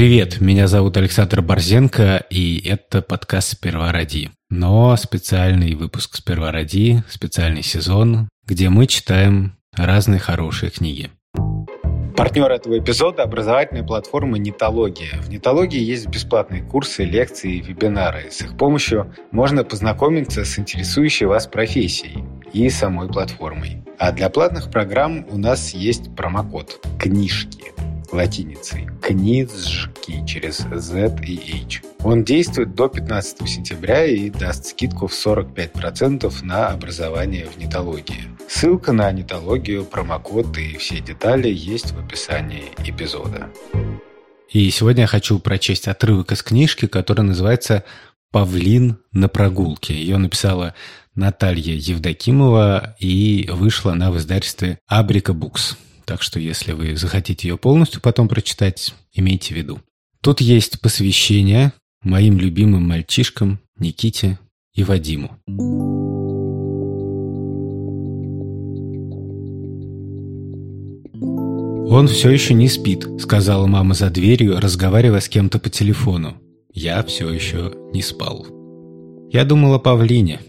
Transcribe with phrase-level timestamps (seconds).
[0.00, 4.30] Привет, меня зовут Александр Борзенко, и это подкаст «Сперва ради».
[4.48, 11.10] Но специальный выпуск «Сперва ради», специальный сезон, где мы читаем разные хорошие книги.
[12.16, 15.20] Партнер этого эпизода– образовательная платформа «Нитология».
[15.20, 18.30] В «Нитологии» есть бесплатные курсы, лекции и вебинары.
[18.30, 23.84] С их помощью можно познакомиться с интересующей вас профессией и самой платформой.
[23.98, 27.74] А для платных программ у нас есть промокод «Книжки»
[28.12, 28.88] латиницей.
[29.02, 31.82] Книжки через Z и H.
[32.02, 38.24] Он действует до 15 сентября и даст скидку в 45% на образование в нетологии.
[38.48, 43.48] Ссылка на нетологию, промокод и все детали есть в описании эпизода.
[44.50, 47.84] И сегодня я хочу прочесть отрывок из книжки, которая называется
[48.32, 49.94] «Павлин на прогулке».
[49.94, 50.74] Ее написала
[51.14, 55.76] Наталья Евдокимова и вышла на издательстве «Абрика Букс».
[56.10, 59.78] Так что если вы захотите ее полностью потом прочитать, имейте в виду.
[60.20, 64.36] Тут есть посвящение моим любимым мальчишкам Никите
[64.74, 65.36] и Вадиму.
[71.88, 76.38] «Он все еще не спит»,— сказала мама за дверью, разговаривая с кем-то по телефону.
[76.74, 78.48] Я все еще не спал.
[79.30, 80.40] Я думала о павлине.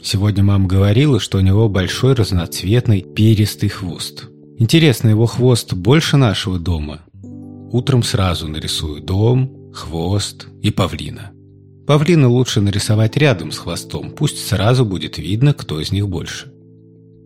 [0.00, 4.28] Сегодня мама говорила, что у него большой разноцветный перистый хвост.
[4.60, 7.02] Интересно, его хвост больше нашего дома?
[7.70, 11.30] Утром сразу нарисую дом, хвост и павлина.
[11.86, 16.52] Павлина лучше нарисовать рядом с хвостом, пусть сразу будет видно, кто из них больше.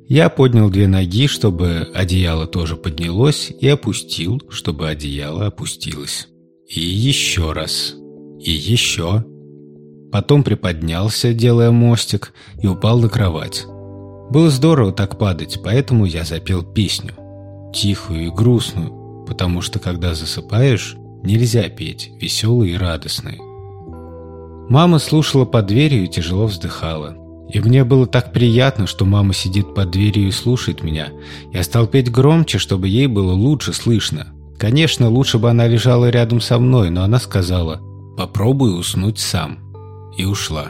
[0.09, 6.29] Я поднял две ноги, чтобы одеяло тоже поднялось, и опустил, чтобы одеяло опустилось.
[6.69, 7.95] И еще раз.
[8.41, 9.25] И еще.
[10.13, 13.65] Потом приподнялся, делая мостик, и упал на кровать.
[14.29, 17.15] Было здорово так падать, поэтому я запел песню
[17.73, 23.39] тихую и грустную, потому что когда засыпаешь, нельзя петь веселые и радостные.
[24.69, 27.17] Мама слушала под дверью и тяжело вздыхала.
[27.53, 31.09] И мне было так приятно, что мама сидит под дверью и слушает меня.
[31.53, 34.29] Я стал петь громче, чтобы ей было лучше слышно.
[34.59, 37.81] Конечно, лучше бы она лежала рядом со мной, но она сказала
[38.17, 39.59] «Попробуй уснуть сам».
[40.17, 40.69] И ушла.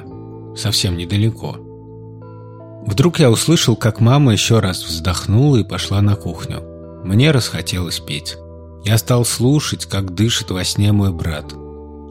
[0.56, 1.56] Совсем недалеко.
[2.86, 6.71] Вдруг я услышал, как мама еще раз вздохнула и пошла на кухню.
[7.04, 8.36] Мне расхотелось петь.
[8.84, 11.54] Я стал слушать, как дышит во сне мой брат.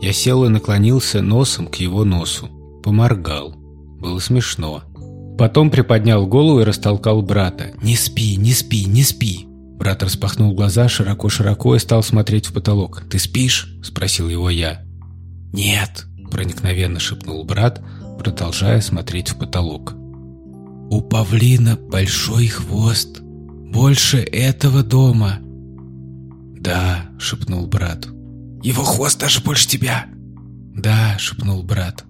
[0.02, 2.50] Я сел и наклонился носом к его носу.
[2.84, 3.54] Поморгал.
[3.56, 4.84] Было смешно.
[5.38, 7.74] Потом приподнял голову и растолкал брата.
[7.82, 13.04] «Не спи, не спи, не спи!» Брат распахнул глаза широко-широко и стал смотреть в потолок.
[13.10, 14.84] «Ты спишь?»– спросил его я.
[15.54, 17.82] «Нет»,– проникновенно шепнул брат,
[18.20, 19.94] продолжая смотреть в потолок.
[20.92, 23.21] «У павлина большой хвост»,
[23.72, 25.40] больше этого дома.
[26.60, 28.06] Да, шепнул брат.
[28.62, 30.06] Его хвост даже больше тебя.
[30.76, 32.04] Да, шепнул брат.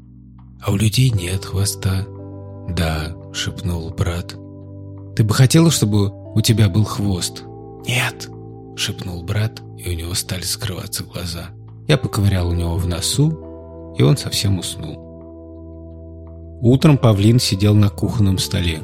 [0.62, 2.06] А у людей нет хвоста.
[2.70, 4.36] Да, шепнул брат.
[5.16, 7.44] Ты бы хотела, чтобы у тебя был хвост?
[7.88, 8.30] Нет,
[8.76, 11.50] шепнул брат, и у него стали скрываться глаза.
[11.88, 14.98] Я поковырял у него в носу, и он совсем уснул.
[16.62, 18.82] Утром павлин сидел на кухонном столе.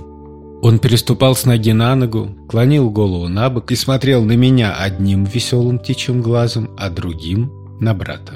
[0.61, 5.23] Он переступал с ноги на ногу, клонил голову на бок и смотрел на меня одним
[5.23, 8.33] веселым птичьим глазом, а другим— на брата.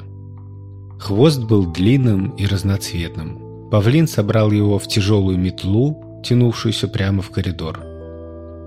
[1.00, 3.68] Хвост был длинным и разноцветным.
[3.70, 7.80] Павлин собрал его в тяжелую метлу, тянувшуюся прямо в коридор.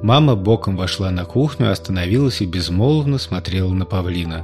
[0.04, 4.44] Мама боком вошла на кухню, остановилась и безмолвно смотрела на павлина.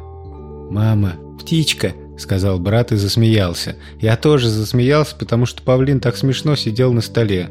[0.70, 3.76] «Мама, птичка!»— сказал брат и засмеялся.
[4.00, 7.50] Я тоже засмеялся, потому что павлин так смешно сидел на столе.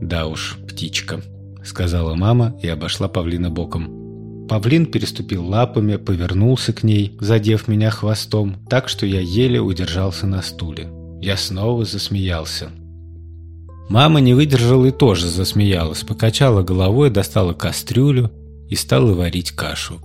[0.00, 1.22] «Да уж, птичка»,—
[1.64, 4.46] сказала мама и обошла павлина боком.
[4.48, 10.42] Павлин переступил лапами, повернулся к ней, задев меня хвостом, так что я еле удержался на
[10.42, 10.88] стуле.
[11.20, 12.70] Я снова засмеялся.
[13.88, 18.30] Мама не выдержала и тоже засмеялась, покачала головой, достала кастрюлю
[18.68, 20.00] и стала варить кашу.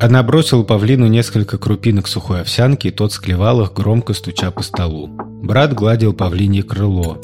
[0.00, 5.08] Она бросила павлину несколько крупинок сухой овсянки, и тот склевал их, громко стуча по столу.
[5.42, 7.18] Брат гладил павлинье крыло.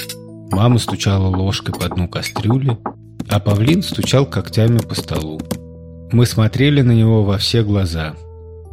[0.53, 2.77] Мама стучала ложкой по дну кастрюли,
[3.31, 5.41] а павлин стучал когтями по столу.
[6.13, 8.15] Мы смотрели на него во все глаза.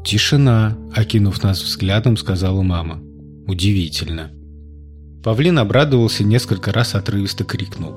[0.04, 3.00] «Тишина!»– окинув нас взглядом, сказала мама.
[3.48, 4.32] «Удивительно!»
[5.24, 7.94] Павлин обрадовался несколько раз отрывисто крикнул.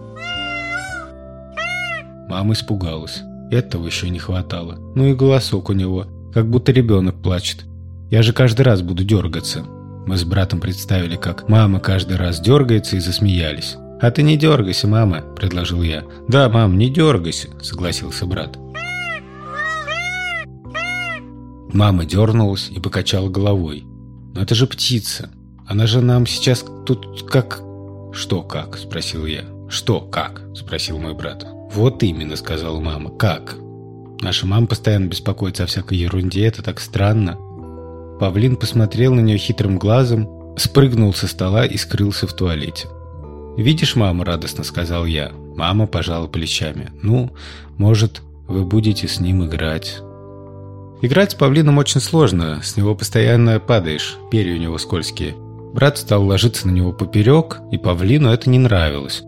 [2.28, 3.22] Мама испугалась.
[3.50, 4.76] Этого еще не хватало.
[4.94, 7.64] Ну и голосок у него, как будто ребенок плачет.
[8.10, 9.64] Я же каждый раз буду дергаться.
[10.06, 13.76] Мы с братом представили, как мама каждый раз дергается и засмеялись.
[14.00, 16.04] «А ты не дергайся, мама»,– предложил я.
[16.26, 18.58] «Да, мам, не дергайся»,– согласился брат.
[21.72, 23.84] Мама дернулась и покачала головой.
[24.34, 25.30] «Но это же птица.
[25.66, 27.62] Она же нам сейчас тут как...»
[28.12, 29.44] «Что как?»– спросил я.
[29.68, 31.46] «Что как?»– спросил мой брат.
[31.72, 33.10] «Вот именно»,– сказала мама.
[33.10, 33.56] «Как?»
[34.20, 37.38] Наша мама постоянно беспокоится о всякой ерунде, это так странно.
[38.22, 42.86] Павлин посмотрел на нее хитрым глазом, спрыгнул со стола и скрылся в туалете.
[43.56, 45.32] «Видишь, мама?»– радостно сказал я.
[45.56, 46.92] Мама пожала плечами.
[47.02, 47.32] «Ну,
[47.78, 49.98] может, вы будете с ним играть».
[51.00, 55.34] Играть с павлином очень сложно, с него постоянно падаешь, перья у него скользкие.
[55.74, 59.24] Брат стал ложиться на него поперек, и павлину это не нравилось.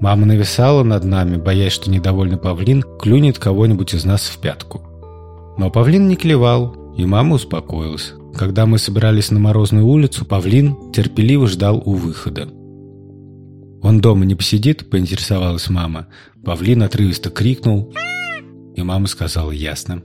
[0.00, 4.80] Мама нависала над нами, боясь, что недовольный павлин клюнет кого-нибудь из нас в пятку.
[5.58, 8.14] Но павлин не клевал, и мама успокоилась.
[8.38, 12.48] Когда мы собирались на морозную улицу, павлин терпеливо ждал у выхода.
[13.82, 16.06] «Он дома не посидит?»– поинтересовалась мама.
[16.44, 17.92] Павлин отрывисто крикнул,
[18.76, 20.04] и мама сказала «ясно».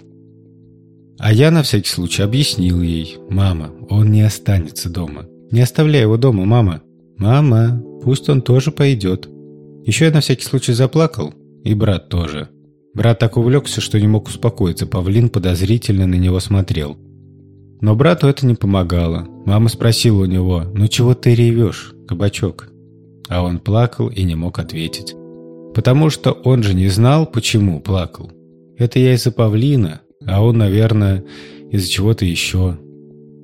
[1.19, 3.17] А я на всякий случай объяснил ей.
[3.29, 5.27] «Мама, он не останется дома.
[5.51, 6.81] Не оставляй его дома, мама».
[7.17, 9.29] «Мама, пусть он тоже пойдет».
[9.85, 11.35] Еще я на всякий случай заплакал.
[11.63, 12.49] И брат тоже.
[12.95, 14.87] Брат так увлекся, что не мог успокоиться.
[14.87, 16.97] Павлин подозрительно на него смотрел.
[17.83, 19.27] Но брату это не помогало.
[19.45, 22.69] Мама спросила у него, «Ну чего ты ревешь, кабачок?»
[23.27, 25.13] А он плакал и не мог ответить.
[25.75, 28.31] Потому что он же не знал, почему плакал.
[28.77, 31.25] Это я из-за павлина, а он, наверное,
[31.71, 32.77] из-за чего-то еще.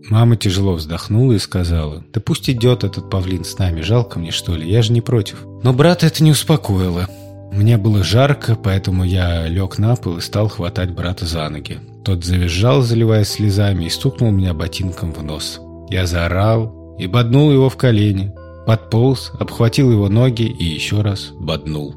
[0.09, 4.55] Мама тяжело вздохнула и сказала, «Да пусть идет этот павлин с нами, жалко мне, что
[4.55, 5.45] ли, я же не против».
[5.63, 7.09] Но брата это не успокоило.
[7.51, 11.79] Мне было жарко, поэтому я лег на пол и стал хватать брата за ноги.
[12.03, 15.59] Тот завизжал, заливаясь слезами, и стукнул меня ботинком в нос.
[15.89, 18.33] Я заорал и боднул его в колени.
[18.65, 21.95] Подполз, обхватил его ноги и еще раз боднул.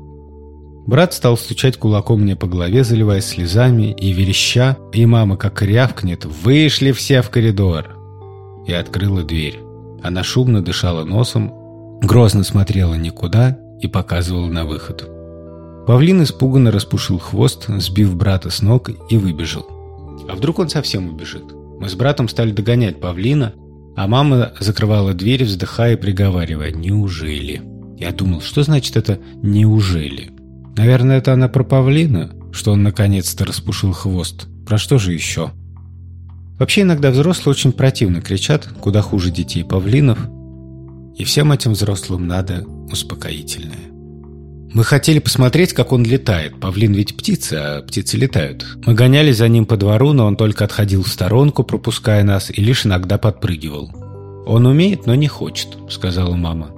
[0.87, 6.25] Брат стал стучать кулаком мне по голове, заливаясь слезами и вереща, и мама как рявкнет
[6.25, 7.91] «Вышли все в коридор!»
[8.67, 9.61] И открыла дверь.
[10.03, 11.53] Она шумно дышала носом,
[12.01, 15.09] грозно смотрела никуда и показывала на выход.
[15.87, 19.82] Павлин испуганно распушил хвост, сбив брата с ног и выбежал.
[20.29, 21.45] А вдруг он совсем убежит?
[21.81, 23.55] Мы с братом стали догонять павлина,
[23.97, 27.63] а мама закрывала дверь, вздыхая и приговаривая «Неужели?».
[27.99, 30.31] Я думал, что значит это «неужели?».
[30.77, 34.47] Наверное, это она про павлина, что он наконец-то распушил хвост.
[34.67, 35.51] Про что же еще?
[36.59, 40.19] Вообще иногда взрослые очень противно кричат, куда хуже детей павлинов.
[41.17, 43.92] И всем этим взрослым надо успокоительное.
[44.75, 46.59] Мы хотели посмотреть, как он летает.
[46.59, 48.67] Павлин ведь птица, а птицы летают.
[48.87, 52.61] Мы гонялись за ним по двору, но он только отходил в сторонку, пропуская нас, и
[52.63, 53.91] лишь иногда подпрыгивал.
[54.47, 56.71] «Он умеет, но не хочет»,— сказала мама.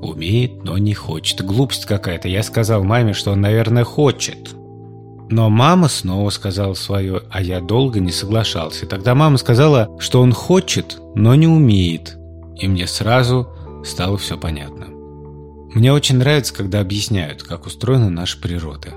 [0.00, 1.44] Умеет, но не хочет.
[1.44, 2.28] Глупость какая-то.
[2.28, 4.54] Я сказал маме, что он, наверное, хочет.
[5.28, 8.86] Но мама снова сказала свое, а я долго не соглашался.
[8.86, 12.16] Тогда мама сказала, что он хочет, но не умеет.
[12.58, 13.48] И мне сразу
[13.84, 14.89] стало все понятно.
[15.74, 18.88] Мне очень нравится, когда объясняют, как устроена наша природа.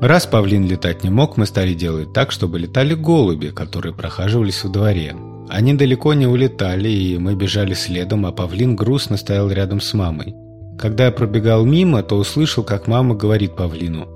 [0.00, 4.70] Раз павлин летать не мог, мы стали делать так, чтобы летали голуби, которые прохаживались во
[4.70, 5.16] дворе.
[5.48, 10.34] Они далеко не улетали, и мы бежали следом, а павлин грустно стоял рядом с мамой.
[10.78, 14.06] Когда я пробегал мимо, то услышал, как мама говорит павлину.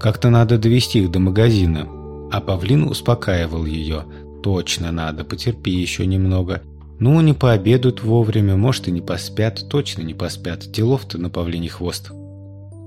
[0.00, 1.88] «Как-то надо довести их до магазина».
[2.30, 4.04] А павлин успокаивал ее.
[4.42, 6.60] «Точно надо, потерпи еще немного».
[7.02, 10.70] «Ну, не пообедают вовремя, может, и не поспят, точно не поспят.
[10.70, 12.12] Делов-то на павлиний хвост».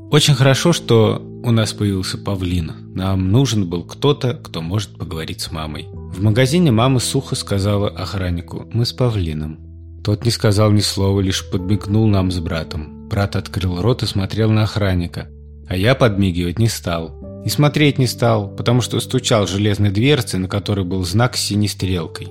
[0.09, 2.71] Очень хорошо, что у нас появился павлин.
[2.95, 5.89] Нам нужен был кто-то, кто может поговорить с мамой.
[5.91, 9.59] В магазине мама сухо сказала охраннику «Мы с павлином».
[10.01, 13.09] Тот не сказал ни слова, лишь подмигнул нам с братом.
[13.09, 15.27] Брат открыл рот и смотрел на охранника.
[15.67, 17.43] А я подмигивать не стал.
[17.43, 21.67] И смотреть не стал, потому что стучал железной дверцей, на которой был знак с синей
[21.67, 22.29] стрелкой.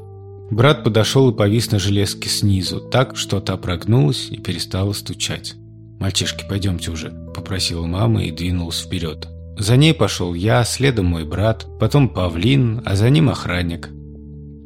[0.55, 5.57] Брат подошел и повис на железке снизу, так, что та прогнулась и перестала стучать.
[5.99, 9.27] «Мальчишки, пойдемте уже»,– попросила мама и двинулась вперед.
[9.59, 13.89] За ней пошел я, следом мой брат, потом павлин, а за ним охранник.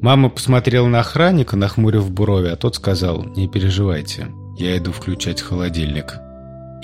[0.02, 4.26] Мама посмотрела на охранника, нахмурив брови, а тот сказал, не переживайте,
[4.58, 6.16] я иду включать холодильник.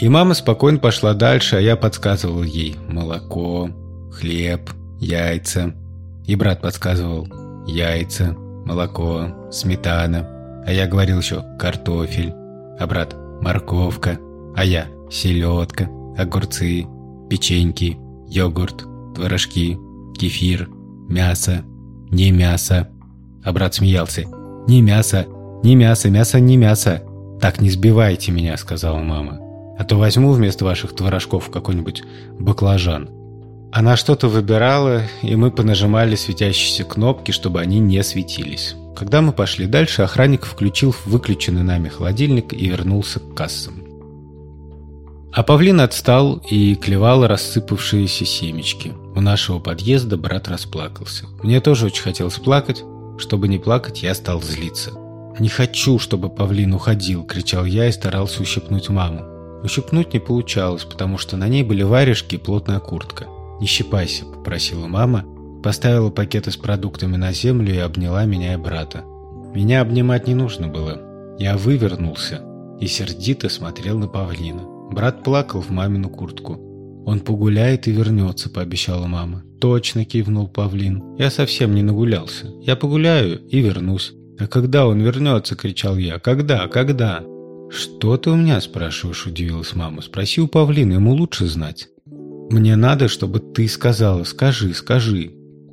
[0.00, 3.68] И мама спокойно пошла дальше, а я подсказывал ей молоко,
[4.14, 5.74] хлеб, яйца.
[6.26, 7.28] И брат подсказывал
[7.66, 8.34] яйца,
[8.64, 10.26] молоко, сметана.
[10.66, 12.32] А я говорил еще картофель,
[12.78, 14.18] а брат морковка,
[14.56, 16.86] а я селедка, огурцы,
[17.28, 19.78] печеньки, йогурт, творожки,
[20.18, 20.68] кефир,
[21.08, 21.62] мясо,
[22.10, 22.88] не мясо.
[23.44, 24.24] А брат смеялся.
[24.66, 25.26] Не мясо,
[25.62, 27.02] не мясо, мясо, не мясо.
[27.40, 29.38] Так не сбивайте меня, сказала мама.
[29.78, 32.02] А то возьму вместо ваших творожков какой-нибудь
[32.38, 33.10] баклажан.
[33.74, 38.76] Она что-то выбирала, и мы понажимали светящиеся кнопки, чтобы они не светились.
[38.94, 43.82] Когда мы пошли дальше, охранник включил выключенный нами холодильник и вернулся к кассам.
[45.32, 48.92] А павлин отстал и клевал рассыпавшиеся семечки.
[49.16, 51.26] У нашего подъезда брат расплакался.
[51.42, 52.84] Мне тоже очень хотелось плакать.
[53.18, 54.92] Чтобы не плакать, я стал злиться.
[55.40, 59.24] «Не хочу, чтобы павлин уходил!»– кричал я и старался ущипнуть маму.
[59.64, 63.26] Ущипнуть не получалось, потому что на ней были варежки и плотная куртка.
[63.60, 65.24] «Не щипайся»,– попросила мама,
[65.62, 69.04] поставила пакеты с продуктами на землю и обняла меня и брата.
[69.54, 71.00] Меня обнимать не нужно было.
[71.38, 72.42] Я вывернулся
[72.80, 74.62] и сердито смотрел на павлина.
[74.90, 76.58] Брат плакал в мамину куртку.
[77.06, 79.44] «Он погуляет и вернется»,– пообещала мама.
[79.60, 81.16] «Точно»,– кивнул павлин.
[81.18, 82.48] «Я совсем не нагулялся.
[82.62, 84.12] Я погуляю и вернусь».
[84.38, 86.18] «А когда он вернется?»– кричал я.
[86.18, 86.66] «Когда?
[86.66, 87.22] Когда?»
[87.70, 90.02] «Что ты у меня спрашиваешь?»– удивилась мама.
[90.02, 91.88] «Спроси у павлина, ему лучше знать».
[92.50, 94.24] «Мне надо, чтобы ты сказала.
[94.24, 95.32] Скажи, скажи».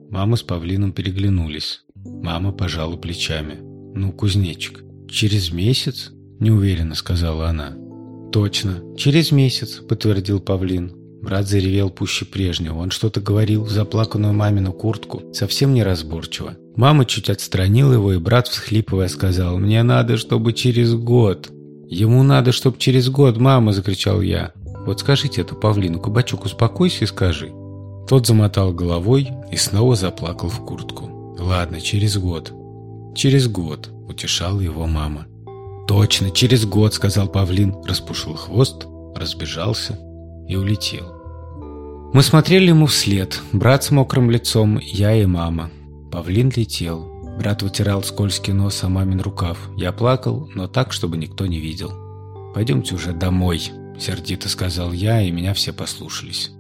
[0.09, 1.81] Мама с павлином переглянулись.
[1.95, 3.59] Мама пожала плечами.
[3.93, 7.75] «Ну, кузнечик, через месяц?»– неуверенно сказала она.
[8.31, 10.93] «Точно, через месяц»,– подтвердил павлин.
[11.21, 12.79] Брат заревел пуще прежнего.
[12.79, 16.57] Он что-то говорил в заплаканную мамину куртку, совсем неразборчиво.
[16.75, 21.51] Мама чуть отстранила его, и брат, всхлипывая, сказал, «Мне надо, чтобы через год».
[21.89, 24.53] «Ему надо, чтобы через год, мама!»– закричал я.
[24.85, 27.53] «Вот скажите это павлину, кабачок, успокойся и скажи».
[28.07, 31.35] Тот замотал головой и снова заплакал в куртку.
[31.39, 32.53] «Ладно, через год».
[33.15, 35.27] «Через год»,– утешала его мама.
[35.87, 39.99] «Точно, через год»,– сказал павлин, распушил хвост, разбежался
[40.47, 41.21] и улетел.
[42.13, 45.69] Мы смотрели ему вслед, брат с мокрым лицом, я и мама.
[46.11, 47.09] Павлин летел.
[47.37, 49.57] Брат вытирал скользкий нос о мамин рукав.
[49.77, 51.91] Я плакал, но так, чтобы никто не видел.
[52.53, 56.51] «Пойдемте уже домой»,— сердито сказал я, и меня все послушались.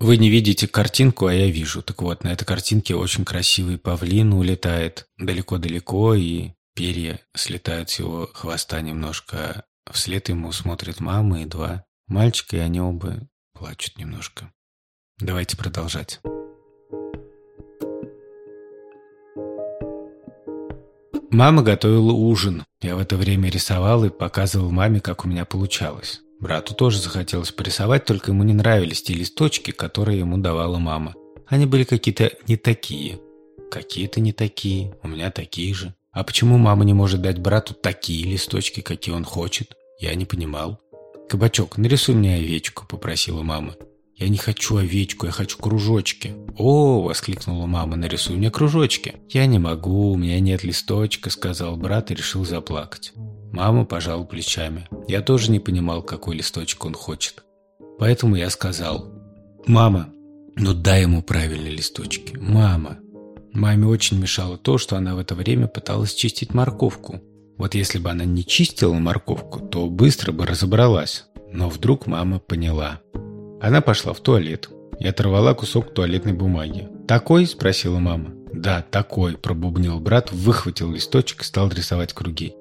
[0.00, 1.82] Вы не видите картинку, а я вижу.
[1.82, 8.28] Так вот, на этой картинке очень красивый павлин улетает далеко-далеко, и перья слетают с его
[8.34, 9.64] хвоста немножко.
[9.90, 14.52] Вслед ему смотрят мама и два мальчика, и они оба плачут немножко.
[15.18, 16.20] Давайте продолжать.
[21.34, 22.64] Мама готовила ужин.
[22.80, 26.20] Я в это время рисовал и показывал маме, как у меня получалось.
[26.38, 31.14] Брату тоже захотелось порисовать, только ему не нравились те листочки, которые ему давала мама.
[31.48, 33.18] Они были какие-то не такие.
[33.68, 35.92] Какие-то не такие, у меня такие же.
[36.12, 39.74] А почему мама не может дать брату такие листочки, какие он хочет?
[39.98, 40.78] Я не понимал.
[41.28, 43.74] «Кабачок, нарисуй мне овечку»,— попросила мама.
[44.16, 46.34] «Я не хочу овечку, я хочу кружочки».
[46.56, 49.16] «О!»– воскликнула мама, «нарисуй мне кружочки».
[49.28, 53.12] «Я не могу, у меня нет листочка»,– сказал брат и решил заплакать.
[53.52, 54.88] Мама пожала плечами.
[55.08, 57.44] Я тоже не понимал, какой листочек он хочет.
[57.98, 59.12] Поэтому я сказал,
[59.66, 60.08] «Мама,
[60.56, 62.36] ну дай ему правильные листочки.
[62.36, 62.98] Мама».
[63.52, 67.20] Маме очень мешало то, что она в это время пыталась чистить морковку.
[67.56, 71.26] Вот если бы она не чистила морковку, то быстро бы разобралась.
[71.52, 73.00] Но вдруг мама поняла.
[73.64, 74.68] Она пошла в туалет
[74.98, 76.86] и оторвала кусок туалетной бумаги.
[77.08, 78.34] «Такой?»– спросила мама.
[78.52, 82.52] «Да, такой»,– пробубнил брат, выхватил листочек и стал рисовать круги.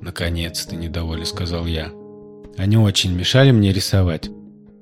[0.00, 1.92] «Наконец-то»,– недовольно сказал я.
[2.58, 4.28] Они очень мешали мне рисовать.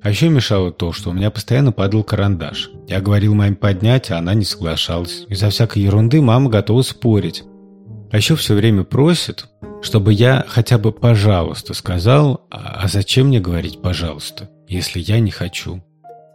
[0.00, 2.70] А еще мешало то, что у меня постоянно падал карандаш.
[2.86, 5.26] Я говорил маме поднять, а она не соглашалась.
[5.28, 7.44] Из-за всякой ерунды мама готова спорить.
[8.10, 9.44] А еще все время просит,
[9.82, 14.48] чтобы я хотя бы «пожалуйста» сказал, а, а зачем мне говорить «пожалуйста»?
[14.68, 15.82] Если я не хочу.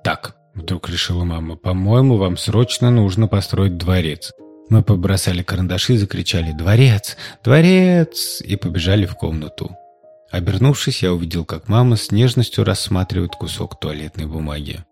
[0.03, 4.31] Так, вдруг решила мама, по-моему, вам срочно нужно построить дворец.
[4.69, 7.17] Мы побросали карандаши и закричали «Дворец!
[7.43, 9.75] Дворец!» и побежали в комнату.
[10.31, 14.83] Обернувшись, я увидел, как мама с нежностью рассматривает кусок туалетной бумаги.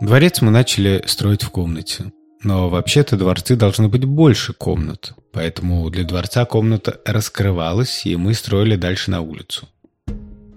[0.00, 2.12] Дворец мы начали строить в комнате.
[2.42, 5.14] Но вообще-то дворцы должны быть больше комнат.
[5.32, 9.68] Поэтому для дворца комната раскрывалась, и мы строили дальше на улицу.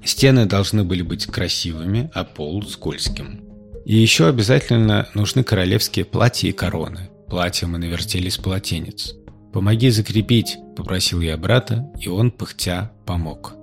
[0.04, 3.42] Стены должны были быть красивыми, а пол скользким.
[3.86, 7.10] И еще обязательно нужны королевские платья и короны.
[7.28, 9.16] Платья мы навертели с полотенец.
[9.54, 13.54] «Помоги закрепить»,– попросил я брата, и он, пыхтя, помог.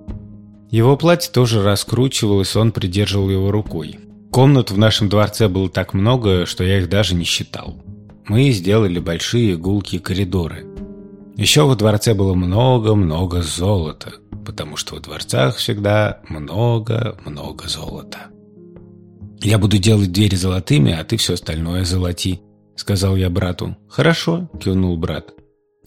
[0.71, 3.99] Его платье тоже раскручивалось, он придерживал его рукой.
[4.31, 7.83] Комнат в нашем дворце было так много, что я их даже не считал.
[8.27, 10.67] Мы сделали большие гулкие коридоры.
[11.37, 14.13] Еще во дворце было много-много золота–
[14.49, 18.31] потому что в дворцах всегда много-много золота.
[19.43, 22.41] «Я буду делать двери золотыми, а ты все остальное золоти»,—
[22.75, 23.77] сказал я брату.
[23.91, 25.35] «Хорошо»,— кивнул брат.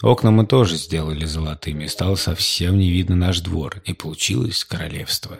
[0.03, 5.39] Окна мы тоже сделали золотыми, и стало совсем не видно наш двор, и получилось королевство.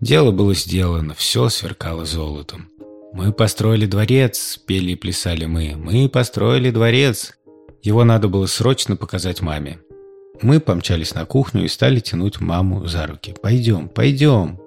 [0.00, 2.70] Дело было сделано, все сверкало золотом.
[3.12, 5.74] «Мы построили дворец»,— пели и плясали мы.
[5.76, 7.34] «Мы построили дворец».
[7.82, 9.78] Его надо было срочно показать маме.
[10.42, 13.34] Мы помчались на кухню и стали тянуть маму за руки.
[13.42, 14.60] «Пойдем, пойдем!»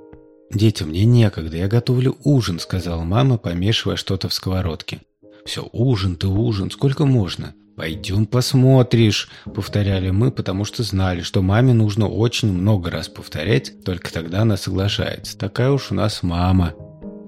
[0.51, 5.01] «Дети, мне некогда, я готовлю ужин»,— сказала мама, помешивая что-то в сковородке.
[5.45, 11.73] «Все, ужин ты ужин, сколько можно?» «Пойдем посмотришь»,— повторяли мы, потому что знали, что маме
[11.73, 15.37] нужно очень много раз повторять, только тогда она соглашается.
[15.37, 16.73] Такая уж у нас мама.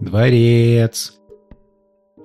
[0.02, 1.14] Дворец.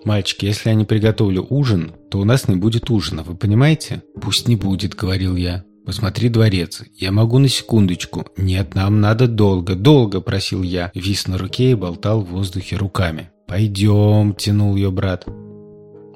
[0.05, 4.49] «Мальчики, если я не приготовлю ужин, то у нас не будет ужина, вы понимаете?» «Пусть
[4.49, 5.65] не будет»,— говорил я.
[5.87, 6.83] «Посмотри дворец.
[6.97, 8.26] Я могу на секундочку».
[8.37, 10.90] «Нет, нам надо долго, долго»,— просил я.
[10.95, 13.31] Вис на руке и болтал в воздухе руками.
[13.47, 15.26] «Пойдем»,— тянул ее брат.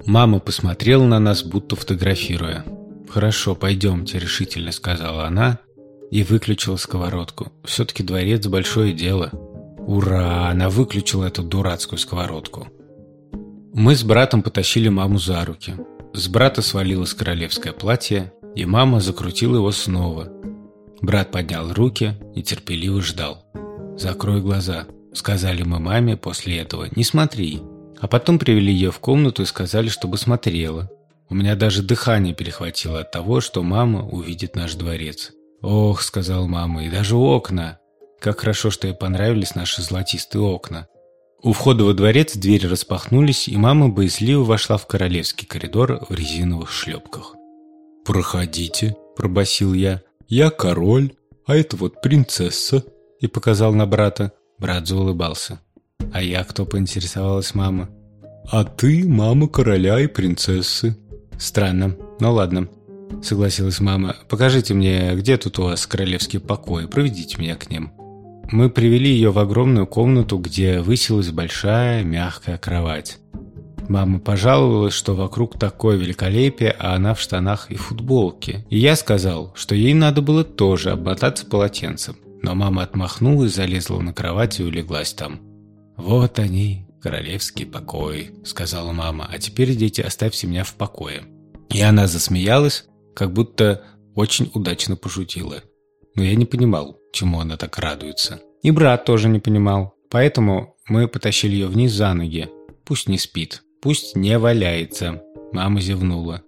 [0.07, 2.65] Мама посмотрела на нас, будто фотографируя.
[3.09, 5.61] «Хорошо, пойдемте»,— решительно сказала она
[6.11, 7.53] и выключила сковородку.
[7.65, 9.31] «Все-таки дворец— большое дело».
[9.79, 12.67] «Ура!»— она выключила эту дурацкую сковородку.
[13.73, 15.75] Мы с братом потащили маму за руки.
[16.13, 20.29] С брата свалилось королевское платье, и мама закрутила его снова.
[21.01, 23.45] Брат поднял руки и терпеливо ждал.
[23.97, 26.89] «Закрой глаза»,— сказали мы маме после этого.
[26.95, 27.61] «Не смотри».
[28.01, 30.91] А потом привели ее в комнату и сказали, чтобы смотрела.
[31.29, 35.33] У меня даже дыхание перехватило от того, что мама увидит наш дворец.
[35.61, 37.79] «Ох»,— сказал мама,— «и даже окна».
[38.21, 40.89] Как хорошо, что ей понравились наши золотистые окна.
[41.43, 46.71] У входа во дворец двери распахнулись, и мама боязливо вошла в королевский коридор в резиновых
[46.71, 47.35] шлепках.
[48.05, 50.03] «Проходите»,– пробасил я.
[50.29, 51.13] «Я король,
[51.47, 52.85] а это вот принцесса»,–
[53.21, 54.33] и показал на брата.
[54.59, 55.61] Брат заулыбался.
[56.13, 57.89] «А я кто?»– поинтересовалась мама.
[58.51, 60.97] «А ты мама короля и принцессы».
[61.39, 61.97] «Странно.
[62.19, 62.69] Ну ладно»,–
[63.23, 64.17] согласилась мама.
[64.29, 67.93] «Покажите мне, где тут у вас королевский покой, проведите меня к ним».
[68.53, 73.19] Мы привели ее в огромную комнату, где высилась большая мягкая кровать.
[73.91, 78.65] Мама пожаловалась, что вокруг такое великолепие, а она в штанах и футболке.
[78.71, 82.17] И я сказал, что ей надо было тоже обмотаться полотенцем.
[82.41, 85.41] Но мама отмахнулась, залезла на кровать и улеглась там.
[85.97, 89.29] «Вот они, королевский покой»,— сказала мама.
[89.29, 91.25] «А теперь, дети, оставьте меня в покое».
[91.69, 93.83] И она засмеялась, как будто
[94.15, 95.65] очень удачно пошутила.
[96.15, 98.39] Но я не понимал, чему она так радуется.
[98.63, 99.95] И брат тоже не понимал.
[100.11, 102.49] Поэтому мы потащили ее вниз за ноги.
[102.85, 103.65] Пусть не спит.
[103.83, 105.23] Пусть не валяется.
[105.53, 106.43] Мама зевнула.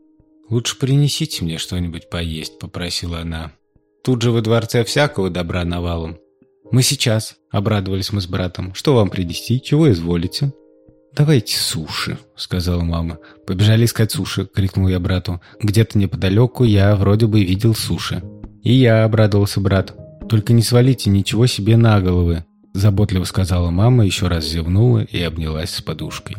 [0.51, 3.53] «Лучше принесите мне что-нибудь поесть»,— попросила она.
[4.05, 6.19] «Тут же во дворце всякого добра навалом».
[6.71, 8.75] «Мы сейчас»,— обрадовались мы с братом.
[8.75, 9.63] «Что вам принести?
[9.63, 10.53] Чего изволите?»
[11.15, 13.19] «Давайте суши»,— сказала мама.
[13.47, 15.41] «Побежали искать суши»,— крикнул я брату.
[15.59, 18.23] «Где-то неподалеку я вроде бы видел суши».
[18.63, 19.95] «И я»,— обрадовался брат.
[20.29, 25.71] «Только не свалите ничего себе на головы»,— заботливо сказала мама, еще раз зевнула и обнялась
[25.71, 26.37] с подушкой.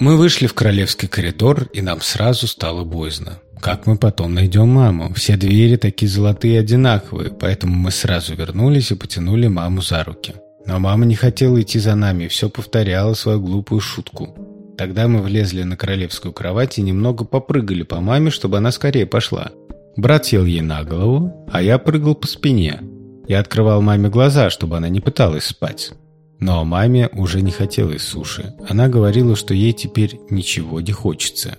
[0.00, 3.38] Мы вышли в королевский коридор, и нам сразу стало боязно.
[3.60, 5.14] Как мы потом найдем маму?
[5.14, 10.34] Все двери такие золотые одинаковые, поэтому мы сразу вернулись и потянули маму за руки.
[10.66, 14.34] Но мама не хотела идти за нами все повторяла свою глупую шутку.
[14.76, 19.52] Тогда мы влезли на королевскую кровать и немного попрыгали по маме, чтобы она скорее пошла.
[19.96, 22.80] Брат сел ей на голову, а я прыгал по спине.
[23.28, 25.92] Я открывал маме глаза, чтобы она не пыталась спать.
[26.40, 28.54] Но маме уже не хотелось суши.
[28.68, 31.56] Она говорила, что ей теперь ничего не хочется.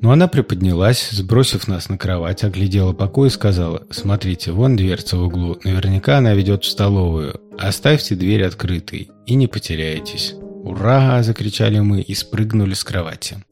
[0.00, 5.22] Но она приподнялась, сбросив нас на кровать, оглядела покой и сказала, «Смотрите, вон дверца в
[5.22, 7.40] углу, наверняка она ведет в столовую.
[7.58, 10.34] Оставьте дверь открытой и не потеряйтесь».
[10.62, 13.42] «Ура!»– закричали мы и спрыгнули с кровати.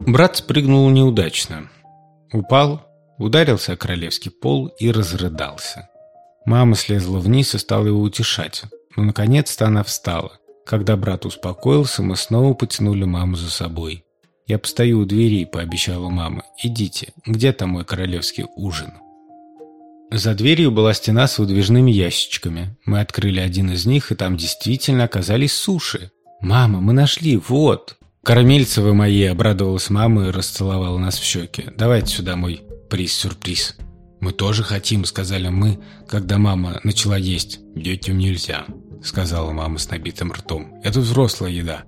[0.00, 1.68] Брат спрыгнул неудачно.
[2.32, 2.82] Упал,
[3.18, 5.88] ударился о королевский пол и разрыдался.
[6.44, 8.64] Мама слезла вниз и стала его утешать.
[8.96, 10.32] Но наконец-то она встала.
[10.66, 14.04] Когда брат успокоился, мы снова потянули маму за собой.
[14.46, 16.42] «Я постою у двери»,— пообещала мама.
[16.62, 17.12] «Идите.
[17.24, 18.92] Где там мой королевский ужин?»
[20.10, 22.76] За дверью была стена с выдвижными ящичками.
[22.84, 26.10] Мы открыли один из них, и там действительно оказались суши.
[26.40, 31.66] «Мама, мы нашли, вот!» «Карамельцы вы мои!»— обрадовалась мама и расцеловала нас в щеки.
[31.76, 33.76] «Давайте сюда мой приз-сюрприз».
[34.20, 37.60] «Мы тоже хотим»,— сказали мы, когда мама начала есть.
[37.74, 38.66] «Детям нельзя»,—
[39.02, 40.80] сказала мама с набитым ртом.
[40.84, 41.84] «Это взрослая еда».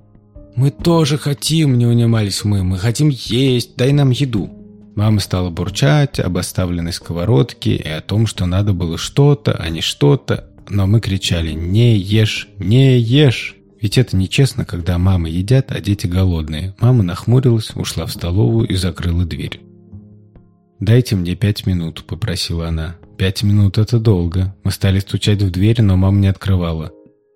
[0.57, 2.62] «Мы тоже хотим»,— не унимались мы.
[2.64, 4.51] «Мы хотим есть, дай нам еду».
[4.95, 9.81] Мама стала бурчать об оставленной сковородке и о том, что надо было что-то, а не
[9.81, 10.51] что-то.
[10.68, 12.49] Но мы кричали «Не ешь!
[12.59, 16.75] Не ешь!» Ведь это нечестно, когда мамы едят, а дети голодные.
[16.79, 19.61] Мама нахмурилась, ушла в столовую и закрыла дверь.
[20.83, 22.97] «Дайте мне пять минут»,— попросила она.
[23.16, 24.53] «Пять минут— это долго».
[24.64, 26.90] Мы стали стучать в дверь, но мама не открывала.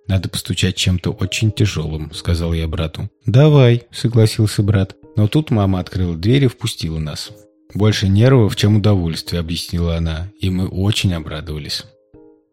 [0.09, 3.09] «Надо постучать чем-то очень тяжелым»,— сказал я брату.
[3.25, 4.97] «Давай»,— согласился брат.
[5.15, 7.31] Но тут мама открыла дверь и впустила нас.
[7.73, 11.85] «Больше нервов, чем удовольствие»,— объяснила она, и мы очень обрадовались.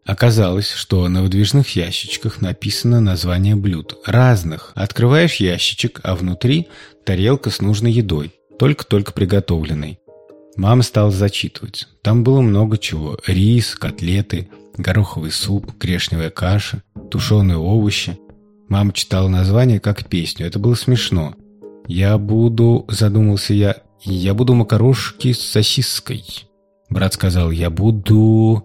[0.06, 3.98] Оказалось, что на выдвижных ящичках написано название блюд.
[4.06, 4.70] Разных.
[4.76, 6.68] Открываешь ящичек, а внутри
[7.04, 8.30] тарелка с нужной едой,
[8.60, 9.98] только-только приготовленной.
[10.56, 11.88] Мама стала зачитывать.
[12.02, 13.18] Там было много чего.
[13.26, 18.18] Рис, котлеты, гороховый суп, грешневая каша, тушеные овощи.
[18.68, 20.46] Мама читала название как песню.
[20.46, 21.34] Это было смешно.
[21.86, 23.76] «Я буду...»– задумался я.
[24.02, 26.24] «Я буду макарошки с сосиской».
[26.88, 28.64] Брат сказал, «Я буду...»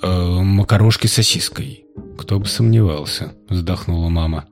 [0.00, 1.86] э, «Макарошки с сосиской».
[2.18, 4.44] «Кто бы сомневался»,– вздохнула мама.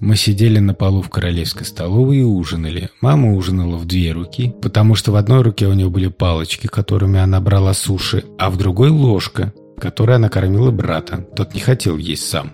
[0.00, 2.90] Мы сидели на полу в королевской столовой и ужинали.
[3.00, 7.18] Мама ужинала в две руки, потому что в одной руке у нее были палочки, которыми
[7.20, 11.26] она брала суши, а в другой ложка, которой она кормила брата.
[11.36, 12.52] Тот не хотел есть сам.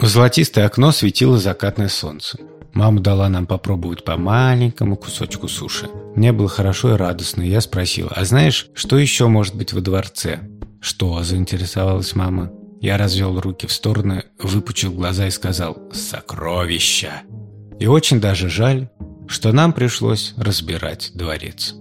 [0.00, 2.38] В золотистое окно светило закатное солнце.
[2.74, 5.88] Мама дала нам попробовать по маленькому кусочку суши.
[6.14, 9.80] Мне было хорошо и радостно, и я спросила, а знаешь, что еще может быть во
[9.80, 10.40] дворце?
[10.86, 12.52] «Что?»– заинтересовалась мама.
[12.80, 17.22] Я развел руки в стороны, выпучил глаза и сказал «Сокровища!».
[17.78, 18.88] И очень даже жаль,
[19.28, 21.74] что нам пришлось разбирать дворец.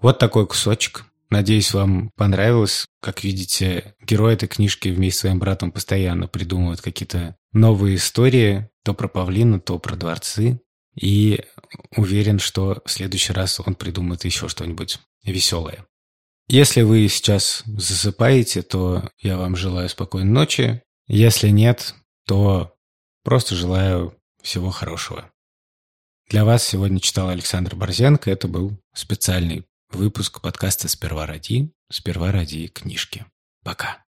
[0.00, 1.06] Вот такой кусочек.
[1.30, 2.86] Надеюсь, вам понравилось.
[3.00, 8.92] Как видите, герой этой книжки вместе с своим братом постоянно придумывают какие-то новые истории, то
[8.92, 10.60] про павлина, то про дворцы.
[10.94, 11.42] И
[11.96, 15.86] уверен, что в следующий раз он придумает еще что-нибудь веселое.
[16.48, 20.82] Если вы сейчас засыпаете, то я вам желаю спокойной ночи.
[21.06, 21.94] Если нет,
[22.26, 22.74] то
[23.22, 25.30] просто желаю всего хорошего.
[26.28, 28.30] Для вас сегодня читал Александр Борзенко.
[28.30, 33.24] Это был специальный выпуск подкаста «Сперва ради», «Сперва ради книжки».
[33.62, 34.03] Пока.